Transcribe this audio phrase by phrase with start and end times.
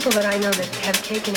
[0.00, 1.36] people that I know that have taken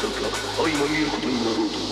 [0.00, 0.14] さか
[0.56, 1.89] 相まみえることになろうと。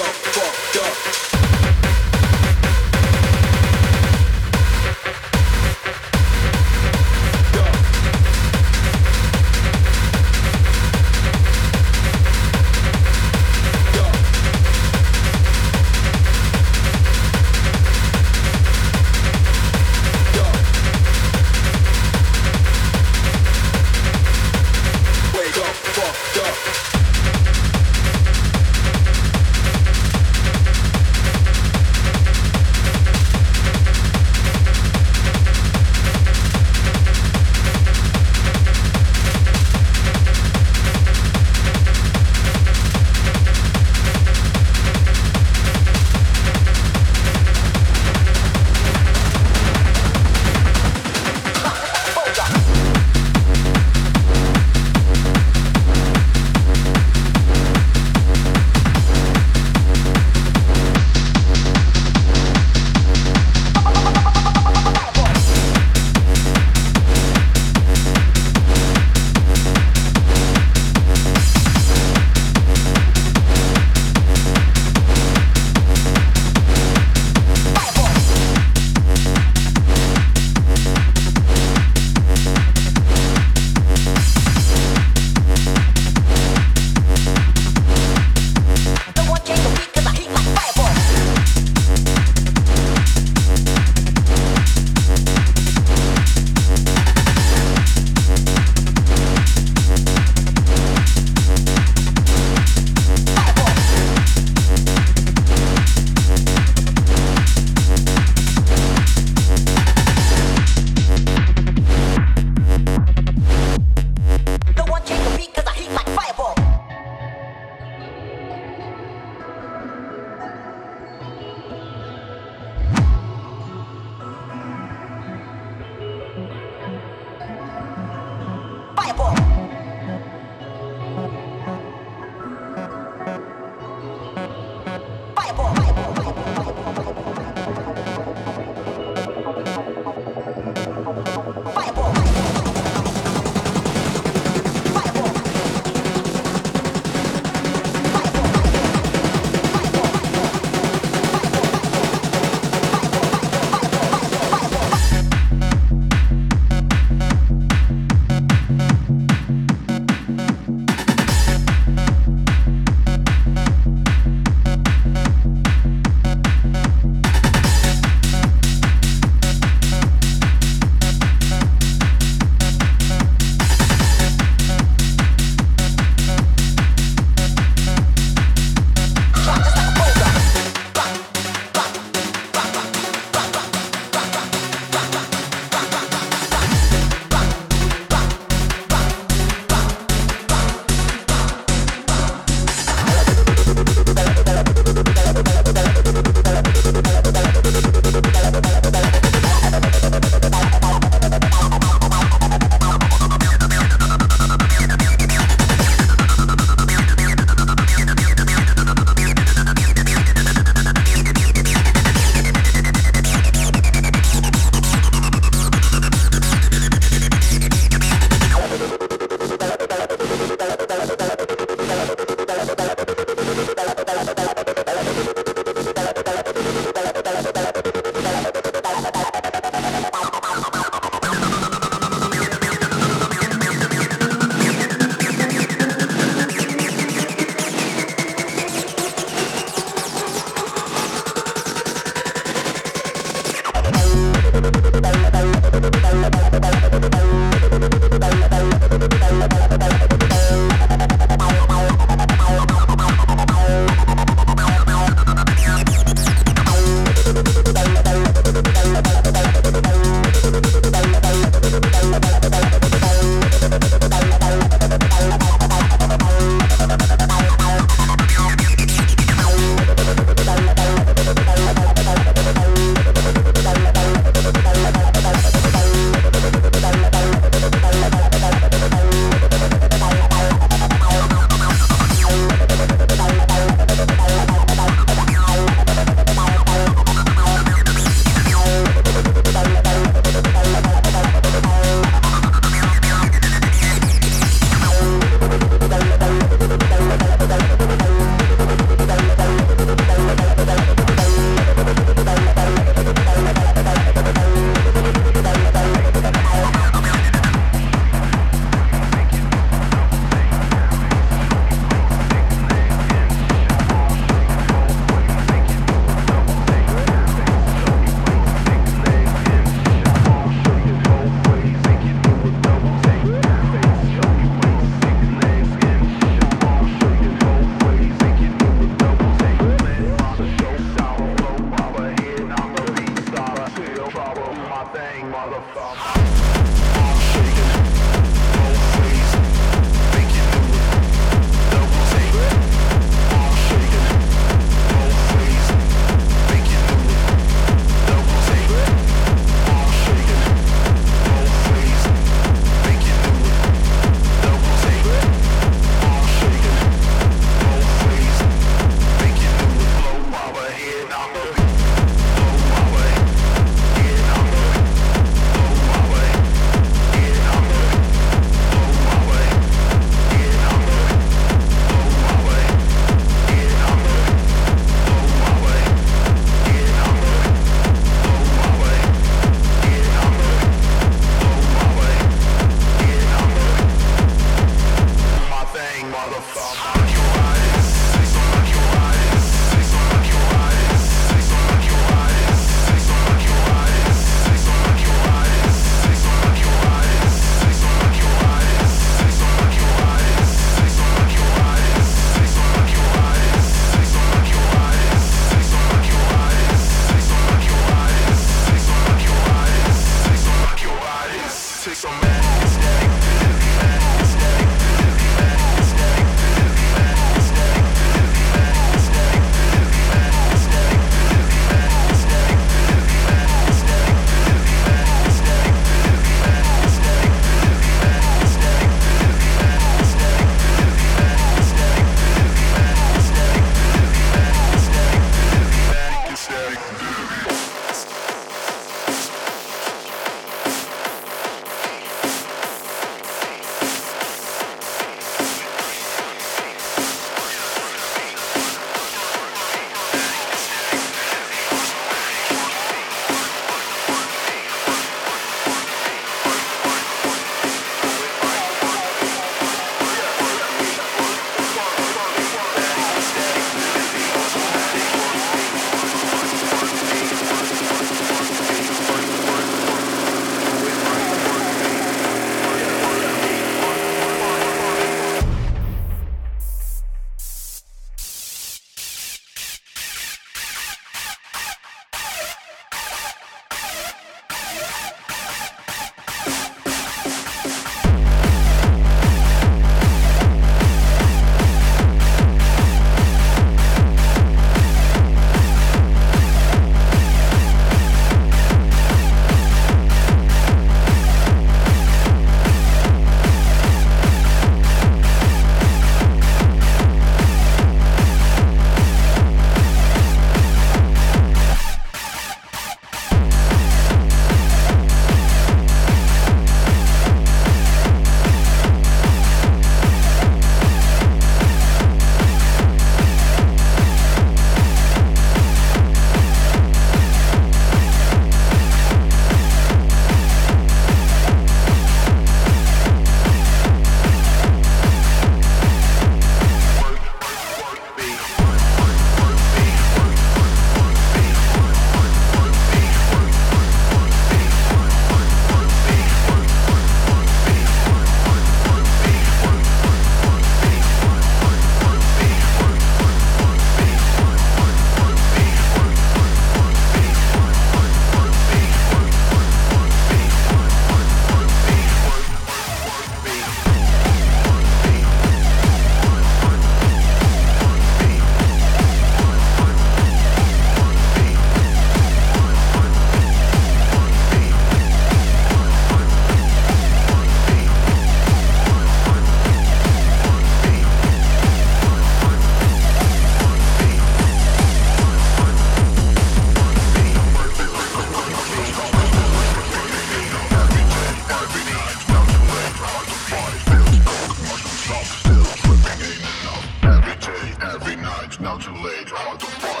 [599.03, 600.00] later on the fire.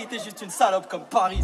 [0.00, 1.40] Paris, juste une salope comme Paris.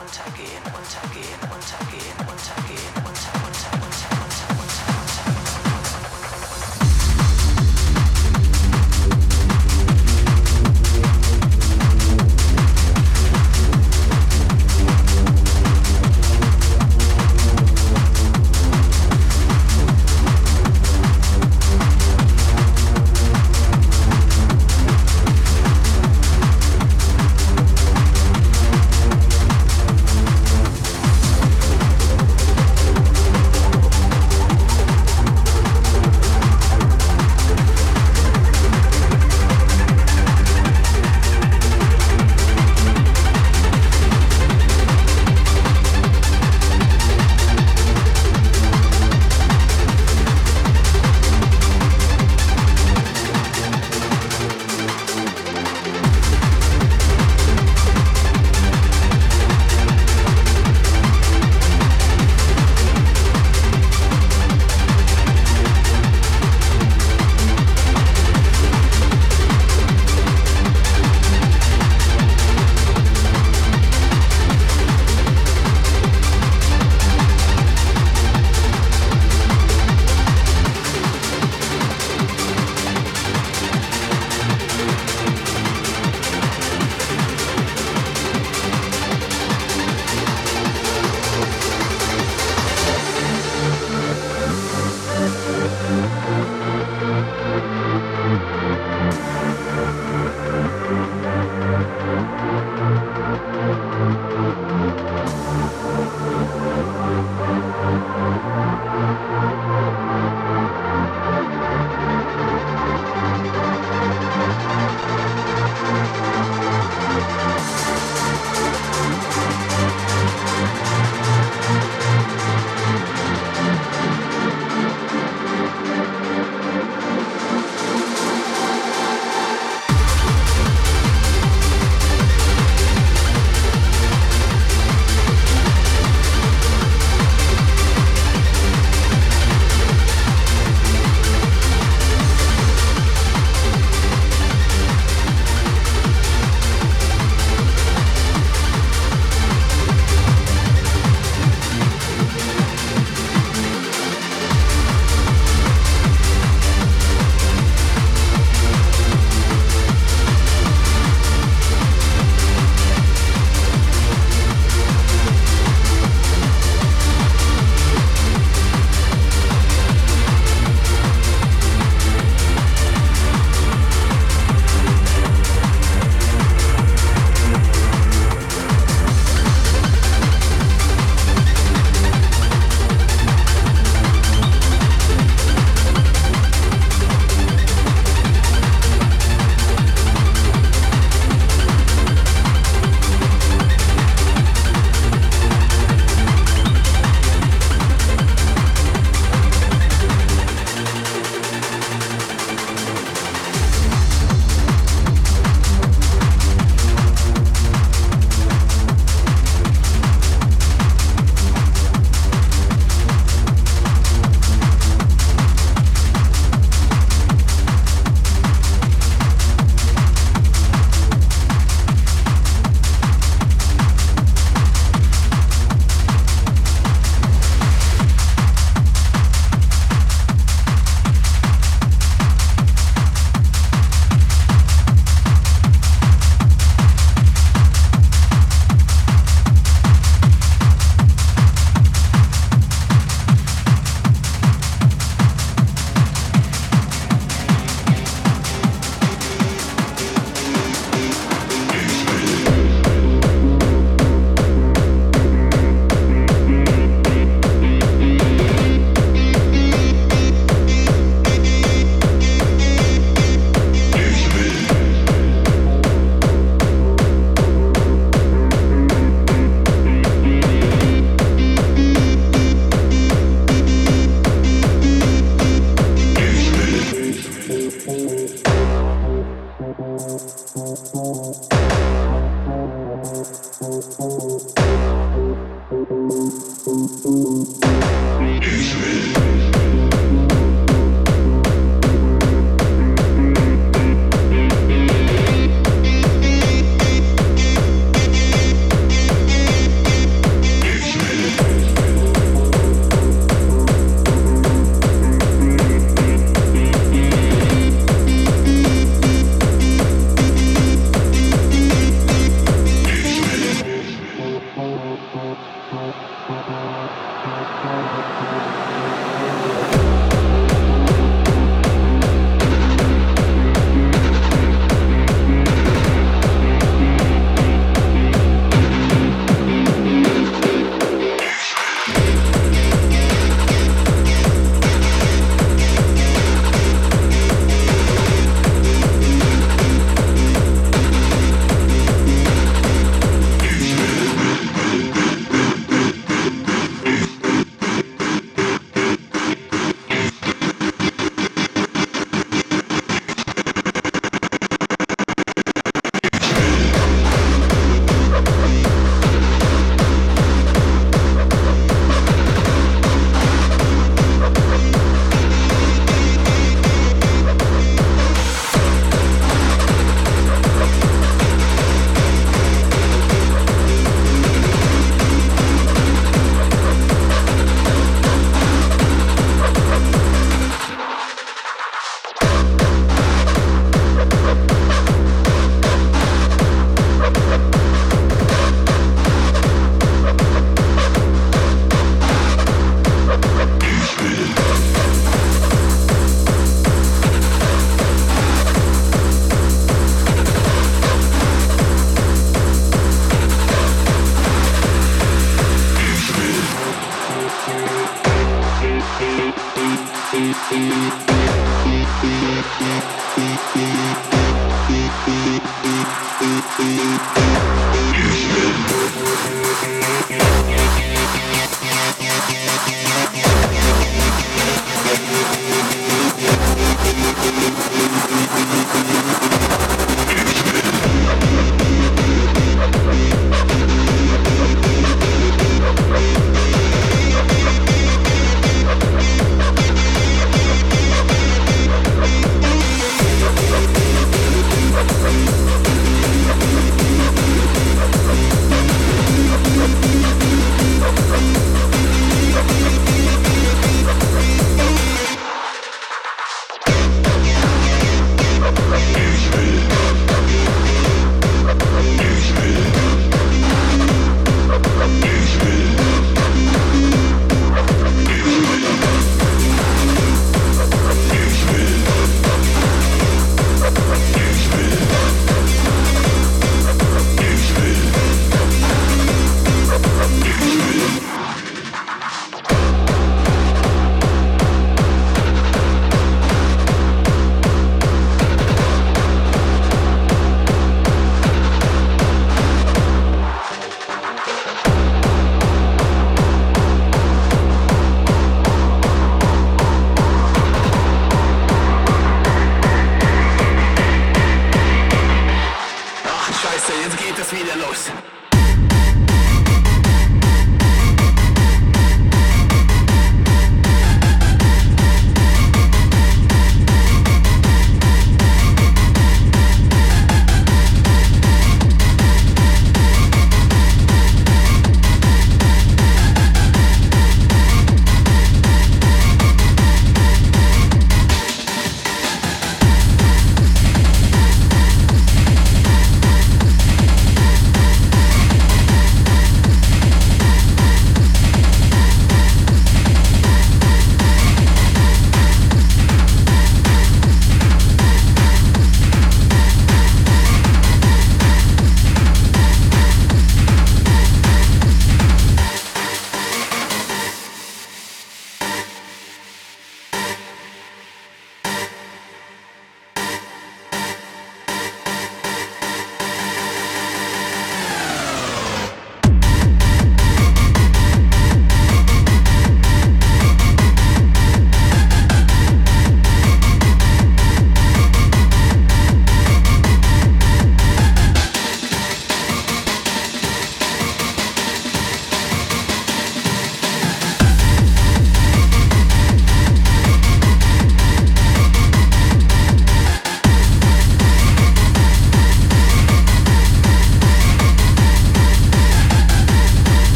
[0.00, 4.99] untergehen, untergehen, untergehen, untergehen, unter, unter, unter, unter, unter.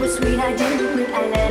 [0.00, 0.38] was sweet.
[0.38, 1.45] I didn't think I.